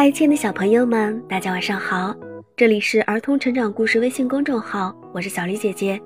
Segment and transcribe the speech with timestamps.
[0.00, 2.14] 嗨，亲爱的小朋友们，大家晚上好！
[2.56, 6.00] 这里是儿童成长故事微信公众号，我是小丽姐姐。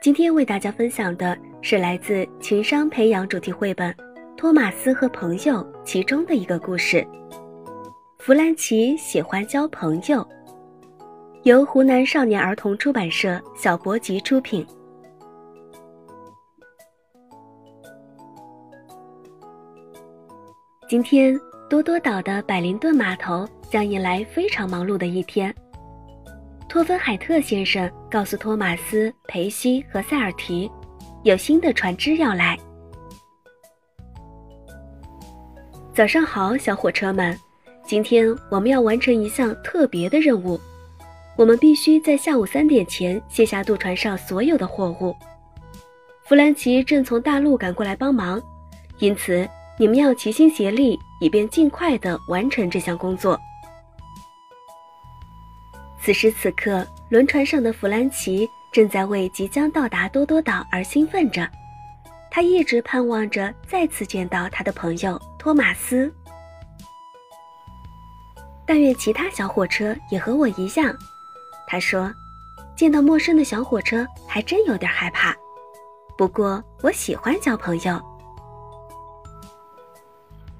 [0.00, 3.92] 今天为大家分享的是来自情商培养主题绘本
[4.34, 7.06] 《托马斯和朋友》其中的一个故事。
[8.18, 10.26] 弗兰奇喜欢交朋友，
[11.42, 14.66] 由湖南少年儿童出版社小博集出品。
[20.88, 21.38] 今天。
[21.70, 25.54] 多多岛的百灵顿码头将迎来非常忙碌的一天。
[26.68, 30.68] 托芬海特先生告诉托马斯、裴西和塞尔提，
[31.22, 32.58] 有新的船只要来。
[35.94, 37.38] 早上好，小火车们！
[37.84, 40.58] 今天我们要完成一项特别的任务，
[41.36, 45.14] 我们必须在下午三点前卸下渡船上所有的货物。
[46.24, 48.42] 弗兰奇正从大陆赶过来帮忙，
[48.98, 49.48] 因此。
[49.78, 53.38] 你们要齐心协力，以便尽快的完成这项工作。
[56.02, 61.48] 此时此刻，轮船上的弗兰奇正在为即将到达多多岛而兴奋着，
[62.30, 66.12] 他一直盼望着再次见到他的朋友托马斯。
[68.66, 70.96] 但愿其他小火车也和我一样，
[71.66, 72.10] 他说
[72.74, 75.36] ：“见到陌生的小火车还真有点害怕，
[76.16, 78.00] 不过我喜欢交朋友。”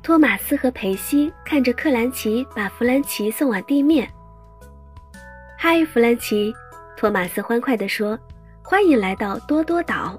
[0.03, 4.11] 托马斯和培西看着克兰奇把弗兰奇送往地面。
[5.59, 6.53] “嗨，弗兰奇！”
[6.97, 8.19] 托马斯欢快地说
[8.65, 10.19] ，“欢迎来到多多岛。”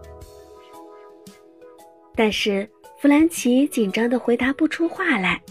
[2.16, 5.42] 但是弗兰奇紧张地回答不出话来。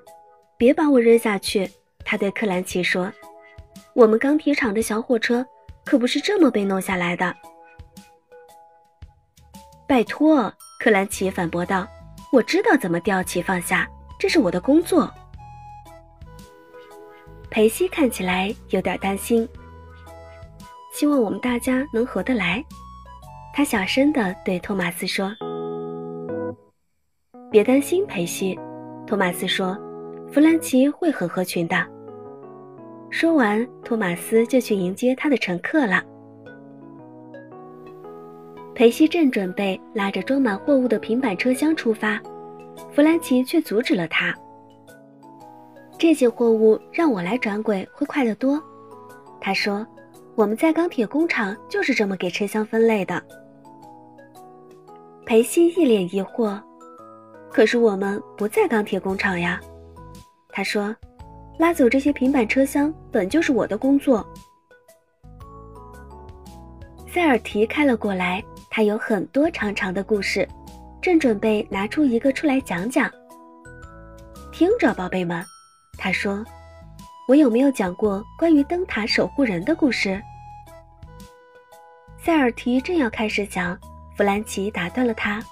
[0.58, 1.68] “别把我扔下去！”
[2.04, 3.10] 他对克兰奇说
[3.94, 5.44] ，“我们钢铁厂的小火车
[5.84, 7.34] 可不是这么被弄下来的。
[9.88, 11.86] ”“拜托！”克兰奇反驳道。
[12.30, 15.10] 我知道怎么吊起放下，这是我的工作。
[17.50, 19.48] 裴西看起来有点担心，
[20.92, 22.62] 希望我们大家能合得来。
[23.54, 25.34] 他小声地对托马斯说
[27.50, 28.58] ：“别担心，裴西。”
[29.06, 29.76] 托马斯说
[30.30, 31.82] ：“弗兰奇会很合群的。”
[33.10, 36.04] 说完，托马斯就去迎接他的乘客了。
[38.78, 42.16] 裴西正准备拉着装满货物的平板车厢出发，
[42.92, 44.32] 弗兰奇却阻止了他。
[45.98, 48.62] 这些货物让我来转轨会快得多，
[49.40, 49.84] 他说
[50.36, 53.20] ：“我们在钢铁工厂就是这么给车厢分类的。”
[55.26, 56.56] 裴西一脸疑惑
[57.50, 59.60] ：“可是我们不在钢铁工厂呀。”
[60.50, 60.94] 他说
[61.58, 64.24] ：“拉走这些平板车厢本就是我的工作。”
[67.12, 68.40] 塞尔提开了过来。
[68.78, 70.48] 他有很多长长的故事，
[71.02, 73.10] 正准备拿出一个出来讲讲。
[74.52, 75.44] 听着，宝贝们，
[75.98, 76.46] 他说
[77.26, 80.22] ：“我有没有讲过关于灯塔守护人的故事？”
[82.22, 83.76] 塞尔提正要开始讲，
[84.16, 85.42] 弗兰奇打断了他：“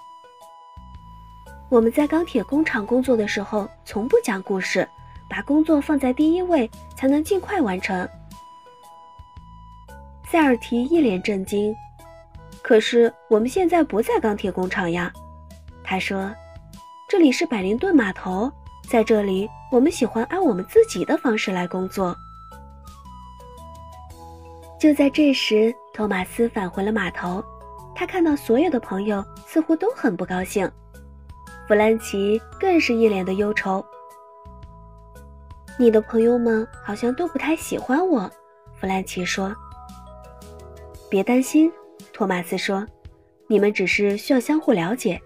[1.69, 4.89] 我们在钢铁工厂工作的时候，从不讲故事，
[5.29, 8.09] 把工作放在第一位，才能尽快完成。”
[10.31, 11.75] 塞尔提一脸震惊。
[12.67, 15.13] 可是我们现在不在钢铁工厂呀，
[15.85, 16.35] 他说
[17.09, 18.51] ：“这里是百灵顿码头，
[18.91, 22.13] 在这里我们喜欢按我们自己的方式来工作。”
[24.81, 27.41] 就在这时，托马斯返回了码头，
[27.95, 30.69] 他看到所有的朋友似乎都很不高兴，
[31.69, 33.85] 弗兰奇更是一脸的忧愁。
[35.79, 38.29] “你的朋友们好像都不太喜欢我。”
[38.75, 39.55] 弗兰奇说。
[41.09, 41.73] “别担心。”
[42.17, 42.87] 托马斯说
[43.47, 45.21] ：“你们只是需要相互了解。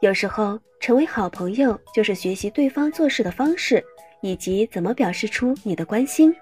[0.00, 3.84] 有时候，成为好朋友就是学习对方做事的方式，
[4.22, 6.34] 以及怎么表示出你的关心。”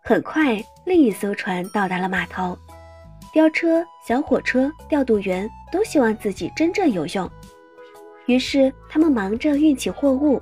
[0.00, 2.56] 很快，另一艘船到达了码头。
[3.32, 7.28] 吊车、小火车、调度员都希望自己真正有用，
[8.26, 10.40] 于是他们忙着运起货物。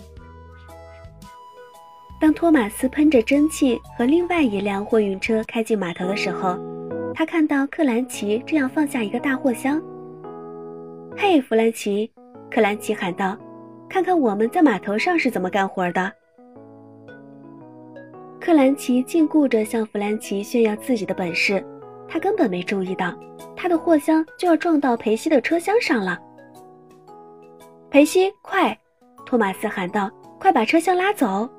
[2.23, 6.57] 当托马斯喷着蒸汽和另外一辆货运车开进码头的时候，
[7.13, 9.83] 他看到克兰奇正要放下一个大货箱。
[11.19, 12.09] “嘿，弗兰奇！”
[12.49, 13.37] 克兰奇喊道
[13.91, 16.13] ，“看看我们在码头上是怎么干活的。”
[18.39, 21.61] 克兰奇尽顾着向弗兰奇炫耀自己的本事，
[22.07, 23.13] 他根本没注意到
[23.57, 26.17] 他的货箱就要撞到裴西的车厢上了。
[27.91, 28.79] “裴西，快！”
[29.27, 30.09] 托马斯喊道
[30.39, 31.51] ，“快把车厢拉走！”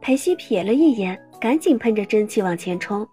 [0.00, 3.06] 裴西瞥了一眼，赶紧喷着蒸汽往前冲，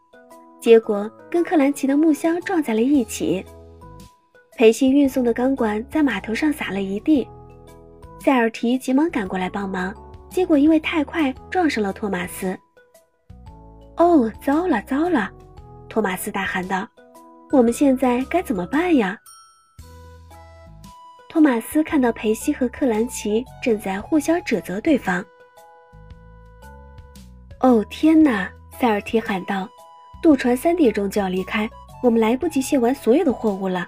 [0.60, 3.44] 结果跟克兰奇的木箱撞在了一起。
[4.58, 7.28] 裴西运送的钢管在码头上洒了一地，
[8.22, 9.94] 塞尔提急忙赶过来帮忙，
[10.30, 12.58] 结果因为太快撞上了托马斯。
[13.98, 15.30] 哦，糟了糟了！
[15.90, 16.88] 托马斯大喊道
[17.52, 19.18] ：“我们现在该怎么办呀？”
[21.30, 25.24] 托马斯看到裴西和克兰奇正在互相指责对方。
[27.66, 28.48] 哦天哪！
[28.80, 29.68] 塞尔提喊道
[30.22, 31.68] ：“渡船三点钟就要离开，
[32.04, 33.88] 我们来不及卸完所有的货物了。”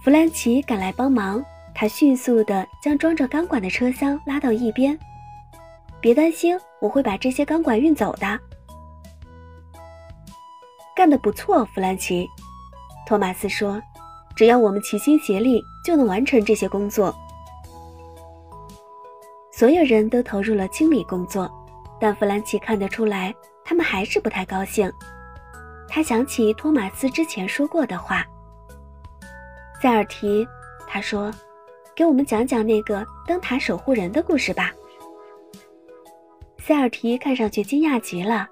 [0.00, 1.44] 弗兰奇赶来帮忙，
[1.74, 4.96] 他迅速地将装着钢管的车厢拉到一边。
[6.00, 8.38] 别担心，我会把这些钢管运走的。
[10.94, 12.28] 干得不错，弗兰奇，
[13.08, 13.82] 托马斯说
[14.36, 17.12] ：“只要我们齐心协力，就能完成这些工作。”
[19.50, 21.50] 所有人都投入了清理工作，
[22.02, 23.32] 但弗兰奇看得出来，
[23.64, 24.92] 他们还是不太高兴。
[25.88, 28.26] 他想起托马斯之前说过的话。
[29.80, 30.44] 塞尔提，
[30.88, 31.32] 他说
[31.94, 34.72] ：“给我们讲讲那个灯塔守护人的故事吧。”
[36.58, 38.48] 塞尔提看上去惊讶极了。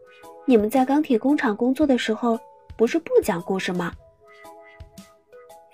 [0.48, 2.40] “你们在钢铁工厂工作的时候，
[2.74, 3.92] 不是不讲故事吗？”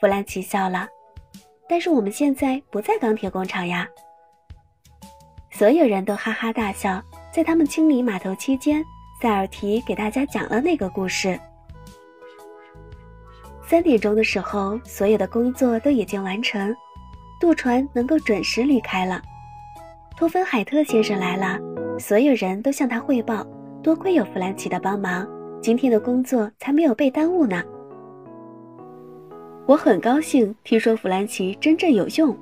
[0.00, 0.88] 弗兰奇笑了。
[1.70, 3.88] “但是我们现在不在钢铁工厂呀。”
[5.52, 7.00] 所有人都哈哈大笑。
[7.32, 8.84] 在他们清理码头期间，
[9.20, 11.38] 塞尔提给大家讲了那个故事。
[13.62, 16.74] 三点钟的时候，所有的工作都已经完成，
[17.40, 19.22] 渡船能够准时离开了。
[20.16, 21.58] 托芬海特先生来了。
[21.98, 23.46] 所有人都向他汇报，
[23.82, 25.28] 多亏有弗兰奇的帮忙，
[25.60, 27.62] 今天的工作才没有被耽误呢。
[29.66, 32.34] 我很高兴听说弗兰奇真正有用，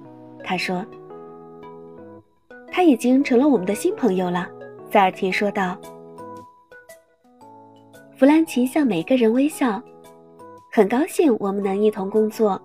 [0.44, 0.87] 他说。
[2.70, 4.49] 他已经成了我们的新朋友了，
[4.90, 5.76] 塞尔提说道。
[8.17, 9.81] 弗兰奇向每个人微笑，
[10.73, 12.61] 很高兴我们能一同工作。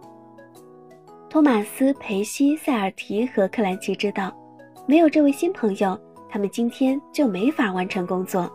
[1.30, 4.36] 托马斯、培西、塞尔提和克兰奇知道，
[4.88, 6.00] 没有这位新朋友。
[6.30, 8.52] 他们今天就没法完成工作。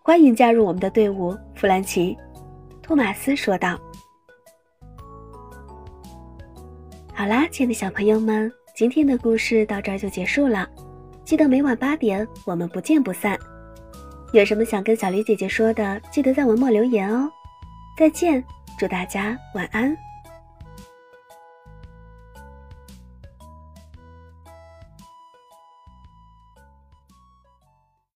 [0.00, 2.16] 欢迎加入我们的队伍，弗兰奇，
[2.80, 3.76] 托马斯说道。
[7.12, 10.68] 好啦，亲爱的小朋友们，今天的故事到这儿就结束了。
[11.30, 13.38] 记得每晚八点，我们不见不散。
[14.32, 17.30] 有什么想跟小黎姐姐说的，记得在文末留言哦。
[17.96, 18.42] 再见，
[18.76, 19.96] 祝大家晚安。